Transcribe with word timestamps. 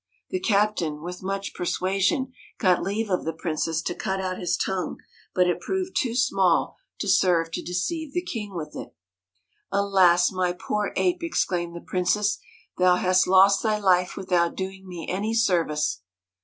The 0.31 0.39
captain, 0.39 1.03
with 1.03 1.21
much 1.21 1.53
persuasion, 1.53 2.33
got 2.57 2.81
leave 2.81 3.11
of 3.11 3.23
the 3.23 3.33
princess 3.33 3.83
to 3.83 3.93
cut 3.93 4.19
out 4.19 4.39
his 4.39 4.57
tongue, 4.57 4.97
but 5.35 5.45
it 5.45 5.61
proved 5.61 5.95
too 5.95 6.15
small 6.15 6.75
to 6.97 7.07
serve 7.07 7.51
to 7.51 7.61
deceive 7.61 8.11
the 8.13 8.23
king 8.23 8.55
with 8.55 8.75
it' 8.75 8.95
Alas! 9.81 10.31
my 10.31 10.53
poor 10.53 10.91
ape,' 10.95 11.21
exclaimed 11.21 11.75
the 11.75 11.81
princess,' 11.81 12.39
thou 12.79 12.95
hast 12.95 13.27
lost 13.27 13.61
thy 13.61 13.77
life 13.77 14.17
without 14.17 14.55
doing 14.55 14.87
me 14.87 15.07
any 15.07 15.35
service.' 15.35 16.01